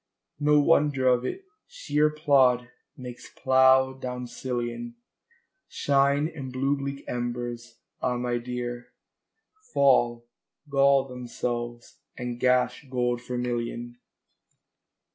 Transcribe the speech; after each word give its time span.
No 0.39 0.59
wonder 0.59 1.07
of 1.07 1.23
it: 1.25 1.45
shéer 1.69 2.09
plód 2.09 2.69
makes 2.97 3.29
plough 3.29 3.93
down 3.93 4.25
sillion 4.25 4.95
Shine, 5.67 6.27
and 6.27 6.51
blue 6.51 6.75
bleak 6.75 7.05
embers, 7.07 7.77
ah 8.01 8.17
my 8.17 8.39
dear, 8.39 8.93
Fall, 9.71 10.25
gall 10.67 11.07
themselves, 11.07 11.99
and 12.17 12.39
gash 12.39 12.87
gold 12.89 13.21
vermillion. 13.21 13.99